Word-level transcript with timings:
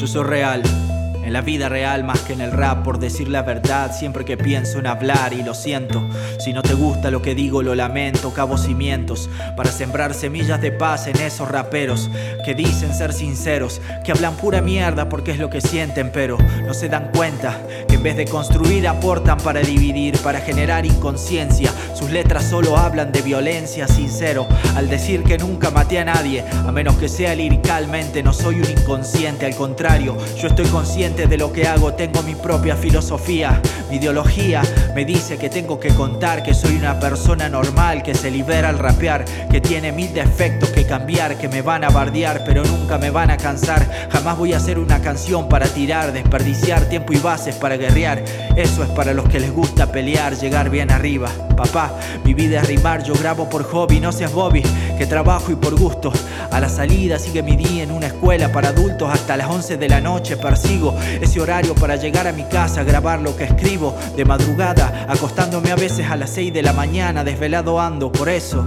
Yo 0.00 0.08
soy 0.08 0.24
real. 0.24 0.93
En 1.24 1.32
la 1.32 1.40
vida 1.40 1.70
real 1.70 2.04
más 2.04 2.20
que 2.20 2.34
en 2.34 2.42
el 2.42 2.52
rap, 2.52 2.84
por 2.84 2.98
decir 2.98 3.28
la 3.28 3.42
verdad, 3.42 3.96
siempre 3.96 4.26
que 4.26 4.36
pienso 4.36 4.78
en 4.78 4.86
hablar 4.86 5.32
y 5.32 5.42
lo 5.42 5.54
siento. 5.54 6.06
Si 6.38 6.52
no 6.52 6.60
te 6.60 6.74
gusta 6.74 7.10
lo 7.10 7.22
que 7.22 7.34
digo, 7.34 7.62
lo 7.62 7.74
lamento, 7.74 8.34
cabo 8.34 8.58
cimientos 8.58 9.30
para 9.56 9.72
sembrar 9.72 10.12
semillas 10.12 10.60
de 10.60 10.70
paz 10.70 11.06
en 11.06 11.18
esos 11.20 11.48
raperos 11.48 12.10
que 12.44 12.54
dicen 12.54 12.92
ser 12.92 13.14
sinceros, 13.14 13.80
que 14.04 14.12
hablan 14.12 14.34
pura 14.36 14.60
mierda 14.60 15.08
porque 15.08 15.30
es 15.30 15.38
lo 15.38 15.48
que 15.48 15.62
sienten, 15.62 16.12
pero 16.12 16.36
no 16.66 16.74
se 16.74 16.90
dan 16.90 17.10
cuenta 17.16 17.58
que 17.88 17.94
en 17.94 18.02
vez 18.02 18.16
de 18.16 18.26
construir 18.26 18.86
aportan 18.86 19.38
para 19.38 19.60
dividir, 19.60 20.18
para 20.18 20.40
generar 20.40 20.84
inconsciencia. 20.84 21.72
Sus 21.94 22.10
letras 22.10 22.44
solo 22.44 22.76
hablan 22.76 23.12
de 23.12 23.22
violencia, 23.22 23.88
sincero, 23.88 24.46
al 24.76 24.90
decir 24.90 25.22
que 25.22 25.38
nunca 25.38 25.70
maté 25.70 26.00
a 26.00 26.04
nadie, 26.04 26.44
a 26.66 26.70
menos 26.70 26.96
que 26.96 27.08
sea 27.08 27.34
liricalmente, 27.34 28.22
no 28.22 28.34
soy 28.34 28.56
un 28.60 28.70
inconsciente, 28.70 29.46
al 29.46 29.54
contrario, 29.54 30.18
yo 30.38 30.48
estoy 30.48 30.66
consciente 30.66 31.13
de 31.14 31.38
lo 31.38 31.52
que 31.52 31.68
hago, 31.68 31.94
tengo 31.94 32.22
mi 32.24 32.34
propia 32.34 32.74
filosofía. 32.74 33.62
Mi 33.88 33.96
ideología 33.96 34.62
me 34.96 35.04
dice 35.04 35.38
que 35.38 35.48
tengo 35.48 35.78
que 35.78 35.90
contar 35.90 36.42
que 36.42 36.54
soy 36.54 36.76
una 36.76 36.98
persona 36.98 37.48
normal, 37.48 38.02
que 38.02 38.16
se 38.16 38.32
libera 38.32 38.68
al 38.68 38.80
rapear, 38.80 39.24
que 39.48 39.60
tiene 39.60 39.92
mil 39.92 40.12
defectos 40.12 40.70
que 40.70 40.84
cambiar, 40.84 41.38
que 41.38 41.48
me 41.48 41.62
van 41.62 41.84
a 41.84 41.90
bardear, 41.90 42.42
pero 42.44 42.64
nunca 42.64 42.98
me 42.98 43.10
van 43.10 43.30
a 43.30 43.36
cansar. 43.36 44.08
Jamás 44.10 44.36
voy 44.36 44.54
a 44.54 44.56
hacer 44.56 44.76
una 44.76 45.00
canción 45.00 45.48
para 45.48 45.66
tirar, 45.66 46.12
desperdiciar 46.12 46.88
tiempo 46.88 47.12
y 47.12 47.18
bases 47.18 47.54
para 47.54 47.76
guerrear. 47.76 48.24
Eso 48.56 48.82
es 48.82 48.88
para 48.90 49.14
los 49.14 49.28
que 49.28 49.38
les 49.38 49.52
gusta 49.52 49.92
pelear, 49.92 50.36
llegar 50.36 50.68
bien 50.68 50.90
arriba. 50.90 51.30
Papá, 51.56 51.92
mi 52.24 52.34
vida 52.34 52.60
es 52.60 52.66
rimar, 52.66 53.04
yo 53.04 53.14
grabo 53.14 53.48
por 53.48 53.62
hobby, 53.62 54.00
no 54.00 54.10
seas 54.10 54.32
Bobby, 54.32 54.62
que 54.98 55.06
trabajo 55.06 55.52
y 55.52 55.54
por 55.54 55.78
gusto. 55.78 56.12
A 56.50 56.58
la 56.58 56.68
salida 56.68 57.20
sigue 57.20 57.44
mi 57.44 57.54
día 57.54 57.84
en 57.84 57.92
una 57.92 58.08
escuela 58.08 58.50
para 58.50 58.70
adultos 58.70 59.08
hasta 59.12 59.36
las 59.36 59.48
11 59.48 59.76
de 59.76 59.88
la 59.88 60.00
noche 60.00 60.36
persigo 60.36 60.96
ese 61.20 61.40
horario 61.40 61.74
para 61.74 61.96
llegar 61.96 62.26
a 62.26 62.32
mi 62.32 62.44
casa, 62.44 62.84
grabar 62.84 63.20
lo 63.20 63.36
que 63.36 63.44
escribo 63.44 63.96
de 64.16 64.24
madrugada, 64.24 65.06
acostándome 65.08 65.70
a 65.70 65.76
veces 65.76 66.06
a 66.08 66.16
las 66.16 66.30
6 66.30 66.52
de 66.52 66.62
la 66.62 66.72
mañana, 66.72 67.24
desvelado 67.24 67.80
ando, 67.80 68.10
por 68.10 68.28
eso. 68.28 68.64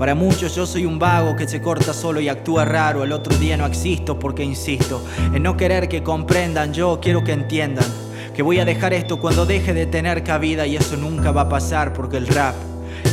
Para 0.00 0.14
muchos 0.14 0.54
yo 0.54 0.64
soy 0.64 0.86
un 0.86 0.98
vago 0.98 1.36
que 1.36 1.46
se 1.46 1.60
corta 1.60 1.92
solo 1.92 2.20
y 2.20 2.30
actúa 2.30 2.64
raro. 2.64 3.04
El 3.04 3.12
otro 3.12 3.36
día 3.36 3.58
no 3.58 3.66
existo 3.66 4.18
porque 4.18 4.42
insisto 4.42 5.04
en 5.34 5.42
no 5.42 5.58
querer 5.58 5.90
que 5.90 6.02
comprendan. 6.02 6.72
Yo 6.72 7.00
quiero 7.02 7.22
que 7.22 7.32
entiendan 7.32 7.84
que 8.34 8.42
voy 8.42 8.60
a 8.60 8.64
dejar 8.64 8.94
esto 8.94 9.20
cuando 9.20 9.44
deje 9.44 9.74
de 9.74 9.84
tener 9.84 10.24
cabida 10.24 10.66
y 10.66 10.76
eso 10.76 10.96
nunca 10.96 11.32
va 11.32 11.42
a 11.42 11.48
pasar 11.50 11.92
porque 11.92 12.16
el 12.16 12.28
rap, 12.28 12.54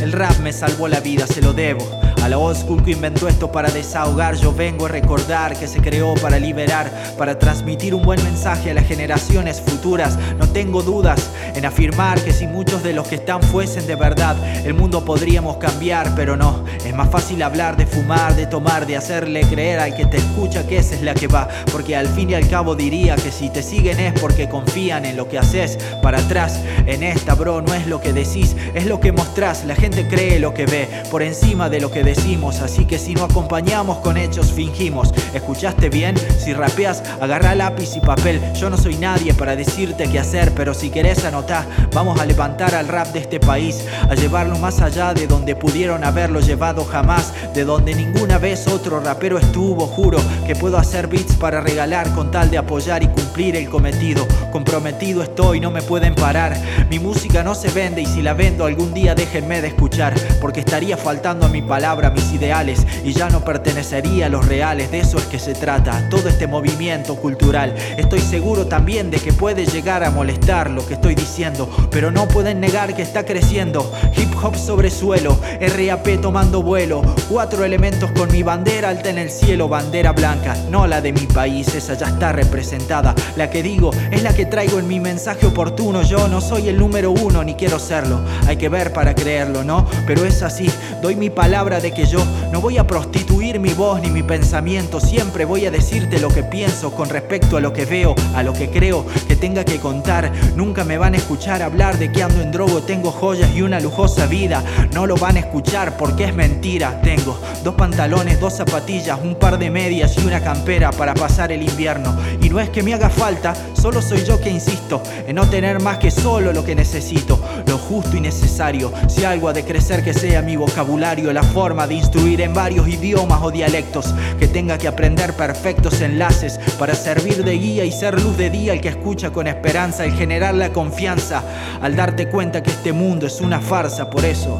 el 0.01 0.13
rap 0.13 0.39
me 0.39 0.53
salvó 0.53 0.87
la 0.87 1.01
vida, 1.01 1.27
se 1.27 1.41
lo 1.41 1.51
debo. 1.51 1.85
A 2.23 2.29
la 2.29 2.37
old 2.37 2.83
que 2.83 2.91
inventó 2.91 3.27
esto 3.27 3.51
para 3.51 3.69
desahogar, 3.69 4.35
yo 4.35 4.53
vengo 4.53 4.85
a 4.85 4.89
recordar 4.89 5.57
que 5.57 5.67
se 5.67 5.79
creó 5.79 6.15
para 6.15 6.39
liberar, 6.39 6.91
para 7.17 7.39
transmitir 7.39 7.93
un 7.93 8.01
buen 8.01 8.21
mensaje 8.23 8.71
a 8.71 8.73
las 8.73 8.87
generaciones 8.87 9.61
futuras. 9.61 10.17
No 10.37 10.47
tengo 10.49 10.81
dudas 10.81 11.29
en 11.55 11.65
afirmar 11.65 12.21
que 12.21 12.33
si 12.33 12.47
muchos 12.47 12.83
de 12.83 12.93
los 12.93 13.07
que 13.07 13.15
están 13.15 13.41
fuesen 13.41 13.87
de 13.87 13.95
verdad, 13.95 14.35
el 14.65 14.73
mundo 14.73 15.05
podríamos 15.05 15.57
cambiar, 15.57 16.15
pero 16.15 16.35
no. 16.35 16.65
Más 16.97 17.11
fácil 17.11 17.43
hablar 17.43 17.77
de 17.77 17.85
fumar, 17.85 18.35
de 18.35 18.47
tomar, 18.47 18.87
de 18.87 18.97
hacerle 18.97 19.41
creer 19.41 19.79
al 19.79 19.95
que 19.95 20.07
te 20.07 20.17
escucha 20.17 20.65
que 20.65 20.77
esa 20.77 20.95
es 20.95 21.03
la 21.03 21.13
que 21.13 21.27
va, 21.27 21.47
porque 21.71 21.95
al 21.95 22.07
fin 22.07 22.31
y 22.31 22.33
al 22.33 22.49
cabo 22.49 22.73
diría 22.73 23.15
que 23.15 23.31
si 23.31 23.51
te 23.51 23.61
siguen 23.61 23.99
es 23.99 24.19
porque 24.19 24.49
confían 24.49 25.05
en 25.05 25.15
lo 25.15 25.29
que 25.29 25.37
haces. 25.37 25.77
Para 26.01 26.17
atrás, 26.17 26.59
en 26.87 27.03
esta, 27.03 27.35
bro, 27.35 27.61
no 27.61 27.75
es 27.75 27.85
lo 27.85 28.01
que 28.01 28.13
decís, 28.13 28.55
es 28.73 28.87
lo 28.87 28.99
que 28.99 29.11
mostrás. 29.11 29.63
La 29.65 29.75
gente 29.75 30.07
cree 30.07 30.39
lo 30.39 30.55
que 30.55 30.65
ve, 30.65 30.89
por 31.11 31.21
encima 31.21 31.69
de 31.69 31.79
lo 31.79 31.91
que 31.91 32.03
decís 32.03 32.17
así 32.61 32.85
que 32.85 32.97
si 32.97 33.13
no 33.13 33.23
acompañamos 33.25 33.97
con 33.99 34.17
hechos 34.17 34.51
fingimos. 34.51 35.13
¿Escuchaste 35.33 35.89
bien? 35.89 36.15
Si 36.39 36.53
rapeas, 36.53 37.03
agarra 37.19 37.55
lápiz 37.55 37.95
y 37.95 37.99
papel. 37.99 38.41
Yo 38.53 38.69
no 38.69 38.77
soy 38.77 38.95
nadie 38.95 39.33
para 39.33 39.55
decirte 39.55 40.09
qué 40.09 40.19
hacer, 40.19 40.53
pero 40.53 40.73
si 40.73 40.89
querés 40.89 41.25
anotar, 41.25 41.65
vamos 41.93 42.19
a 42.19 42.25
levantar 42.25 42.73
al 42.75 42.87
rap 42.87 43.07
de 43.07 43.19
este 43.19 43.39
país, 43.39 43.83
a 44.09 44.15
llevarlo 44.15 44.57
más 44.57 44.81
allá 44.81 45.13
de 45.13 45.27
donde 45.27 45.55
pudieron 45.55 46.03
haberlo 46.03 46.39
llevado 46.39 46.86
jamás, 46.87 47.33
de 47.53 47.65
donde 47.65 47.93
ninguna 47.93 48.37
vez 48.37 48.67
otro 48.67 48.99
rapero 48.99 49.37
estuvo, 49.37 49.85
juro 49.87 50.19
que 50.45 50.55
puedo 50.55 50.77
hacer 50.77 51.07
beats 51.07 51.35
para 51.35 51.61
regalar 51.61 52.13
con 52.13 52.31
tal 52.31 52.49
de 52.49 52.57
apoyar 52.57 53.03
y 53.03 53.07
cumplir 53.07 53.55
el 53.55 53.69
cometido. 53.69 54.25
Comprometido 54.51 55.21
estoy, 55.21 55.59
no 55.59 55.71
me 55.71 55.81
pueden 55.81 56.15
parar. 56.15 56.57
Mi 56.89 56.99
música 56.99 57.43
no 57.43 57.55
se 57.55 57.69
vende 57.69 58.01
y 58.01 58.05
si 58.05 58.21
la 58.21 58.33
vendo 58.33 58.65
algún 58.65 58.93
día 58.93 59.15
déjenme 59.15 59.61
de 59.61 59.69
escuchar, 59.69 60.13
porque 60.39 60.61
estaría 60.61 60.97
faltando 60.97 61.45
a 61.45 61.49
mi 61.49 61.61
palabra 61.61 62.09
mis 62.09 62.31
ideales 62.33 62.85
y 63.03 63.13
ya 63.13 63.29
no 63.29 63.43
pertenecería 63.43 64.27
a 64.27 64.29
los 64.29 64.47
reales. 64.47 64.91
De 64.91 64.99
eso 64.99 65.17
es 65.17 65.25
que 65.25 65.39
se 65.39 65.53
trata 65.53 66.09
todo 66.09 66.29
este 66.29 66.47
movimiento 66.47 67.15
cultural. 67.15 67.73
Estoy 67.97 68.19
seguro 68.19 68.67
también 68.67 69.11
de 69.11 69.19
que 69.19 69.33
puede 69.33 69.65
llegar 69.65 70.03
a 70.03 70.11
molestar 70.11 70.69
lo 70.69 70.85
que 70.85 70.95
estoy 70.95 71.15
diciendo, 71.15 71.69
pero 71.91 72.11
no 72.11 72.27
pueden 72.27 72.59
negar 72.59 72.95
que 72.95 73.01
está 73.01 73.25
creciendo. 73.25 73.91
Hip 74.15 74.33
hop 74.41 74.55
sobre 74.55 74.89
suelo, 74.89 75.37
RAP 75.59 76.21
tomando 76.21 76.61
vuelo. 76.61 77.01
Cuatro 77.29 77.63
elementos 77.63 78.11
con 78.11 78.31
mi 78.31 78.43
bandera 78.43 78.89
alta 78.89 79.09
en 79.09 79.17
el 79.17 79.29
cielo, 79.29 79.67
bandera 79.67 80.11
blanca, 80.11 80.55
no 80.69 80.87
la 80.87 81.01
de 81.01 81.11
mi 81.11 81.25
país, 81.27 81.73
esa 81.75 81.93
ya 81.95 82.07
está 82.07 82.31
representada. 82.31 83.13
La 83.35 83.49
que 83.49 83.63
digo 83.63 83.91
es 84.11 84.23
la 84.23 84.33
que 84.33 84.45
traigo 84.45 84.79
en 84.79 84.87
mi 84.87 84.99
mensaje 84.99 85.45
oportuno. 85.45 86.01
Yo 86.03 86.27
no 86.27 86.41
soy 86.41 86.69
el 86.69 86.77
número 86.77 87.11
uno 87.11 87.43
ni 87.43 87.55
quiero 87.55 87.79
serlo. 87.79 88.21
Hay 88.47 88.57
que 88.57 88.69
ver 88.69 88.93
para 88.93 89.15
creerlo, 89.15 89.63
¿no? 89.63 89.85
Pero 90.05 90.25
es 90.25 90.36
así, 90.41 90.69
doy 91.01 91.15
mi 91.15 91.29
palabra 91.29 91.79
de 91.79 91.91
que 91.91 92.05
yo 92.05 92.23
no 92.51 92.61
voy 92.61 92.77
a 92.77 92.87
prostituir 92.87 93.59
mi 93.59 93.73
voz 93.73 94.01
ni 94.01 94.09
mi 94.09 94.23
pensamiento, 94.23 94.99
siempre 94.99 95.45
voy 95.45 95.65
a 95.65 95.71
decirte 95.71 96.19
lo 96.19 96.29
que 96.29 96.43
pienso 96.43 96.91
con 96.91 97.09
respecto 97.09 97.57
a 97.57 97.61
lo 97.61 97.73
que 97.73 97.85
veo, 97.85 98.15
a 98.35 98.43
lo 98.43 98.53
que 98.53 98.69
creo 98.69 99.05
que 99.27 99.35
tenga 99.35 99.63
que 99.63 99.79
contar. 99.79 100.31
Nunca 100.55 100.83
me 100.83 100.97
van 100.97 101.13
a 101.13 101.17
escuchar 101.17 101.61
hablar 101.61 101.97
de 101.97 102.11
que 102.11 102.23
ando 102.23 102.41
en 102.41 102.51
drogo, 102.51 102.81
tengo 102.81 103.11
joyas 103.11 103.49
y 103.55 103.61
una 103.61 103.79
lujosa 103.79 104.25
vida. 104.25 104.63
No 104.93 105.07
lo 105.07 105.15
van 105.15 105.37
a 105.37 105.39
escuchar 105.39 105.97
porque 105.97 106.25
es 106.25 106.35
mentira. 106.35 107.01
Tengo 107.01 107.39
dos 107.63 107.75
pantalones, 107.75 108.39
dos 108.39 108.53
zapatillas, 108.53 109.19
un 109.21 109.35
par 109.35 109.57
de 109.57 109.69
medias 109.69 110.17
y 110.17 110.25
una 110.25 110.41
campera 110.41 110.91
para 110.91 111.13
pasar 111.13 111.51
el 111.51 111.61
invierno. 111.61 112.15
Y 112.41 112.49
no 112.49 112.59
es 112.59 112.69
que 112.69 112.83
me 112.83 112.93
haga 112.93 113.09
falta, 113.09 113.53
solo 113.73 114.01
soy 114.01 114.23
yo 114.23 114.39
que 114.39 114.49
insisto 114.49 115.01
en 115.27 115.35
no 115.35 115.47
tener 115.49 115.81
más 115.81 115.97
que 115.97 116.11
solo 116.11 116.53
lo 116.53 116.63
que 116.63 116.75
necesito, 116.75 117.39
lo 117.65 117.77
justo 117.77 118.17
y 118.17 118.21
necesario. 118.21 118.91
Si 119.07 119.23
algo 119.23 119.49
ha 119.49 119.53
de 119.53 119.63
crecer 119.63 120.03
que 120.03 120.13
sea 120.17 120.41
mi 120.41 120.55
vocabulario, 120.55 121.31
la 121.31 121.43
forma 121.43 121.85
de 121.85 121.93
instruir 121.93 122.41
en 122.41 122.53
varios 122.53 122.87
idiomas 122.87 123.39
o 123.43 123.51
dialectos, 123.51 124.15
que 124.39 124.47
tenga 124.47 124.77
que 124.79 124.87
aprender 124.87 125.33
perfectos 125.33 126.01
enlaces 126.01 126.59
para 126.79 126.95
servir 126.95 127.43
de 127.43 127.57
guía 127.57 127.85
y 127.85 127.91
ser 127.91 128.19
luz 128.19 128.35
de 128.35 128.49
día 128.49 128.73
el 128.73 128.81
que 128.81 128.89
escucha 128.89 129.29
con 129.29 129.45
esperanza, 129.45 130.05
el 130.05 130.13
generar 130.13 130.55
la 130.55 130.73
confianza, 130.73 131.43
al 131.81 131.95
darte 131.95 132.29
cuenta 132.29 132.63
que 132.63 132.71
este 132.71 132.93
mundo 132.93 133.27
es 133.27 133.41
una 133.41 133.59
farsa, 133.59 134.09
por 134.09 134.25
eso, 134.25 134.59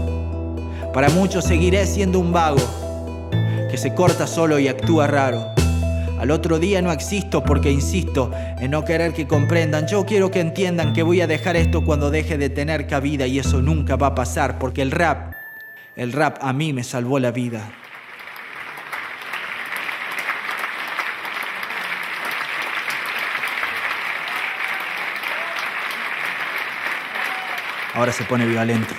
para 0.93 1.09
muchos 1.09 1.45
seguiré 1.45 1.87
siendo 1.87 2.19
un 2.19 2.31
vago, 2.31 2.61
que 3.71 3.77
se 3.77 3.95
corta 3.95 4.27
solo 4.27 4.59
y 4.59 4.67
actúa 4.67 5.07
raro. 5.07 5.57
Al 6.19 6.31
otro 6.31 6.59
día 6.59 6.81
no 6.81 6.91
existo 6.91 7.43
porque 7.43 7.71
insisto 7.71 8.31
en 8.59 8.71
no 8.71 8.83
querer 8.85 9.13
que 9.13 9.27
comprendan. 9.27 9.85
Yo 9.87 10.05
quiero 10.05 10.31
que 10.31 10.39
entiendan 10.39 10.93
que 10.93 11.03
voy 11.03 11.21
a 11.21 11.27
dejar 11.27 11.55
esto 11.55 11.85
cuando 11.85 12.09
deje 12.09 12.39
de 12.39 12.49
tener 12.49 12.87
cabida 12.87 13.27
y 13.27 13.37
eso 13.37 13.61
nunca 13.61 13.95
va 13.97 14.07
a 14.07 14.15
pasar 14.15 14.57
porque 14.57 14.81
el 14.81 14.89
rap 14.89 15.36
el 15.97 16.13
rap 16.13 16.37
a 16.41 16.53
mí 16.53 16.73
me 16.73 16.83
salvó 16.83 17.17
la 17.17 17.31
vida. 17.31 17.71
Ahora 27.95 28.11
se 28.11 28.23
pone 28.25 28.45
violento. 28.45 28.93